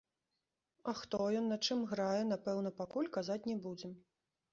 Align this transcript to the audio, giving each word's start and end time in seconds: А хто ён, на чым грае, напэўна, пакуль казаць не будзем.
А 0.91 0.93
хто 1.01 1.19
ён, 1.41 1.45
на 1.51 1.57
чым 1.65 1.83
грае, 1.91 2.21
напэўна, 2.31 2.73
пакуль 2.79 3.11
казаць 3.19 3.39
не 3.51 3.59
будзем. 3.67 3.93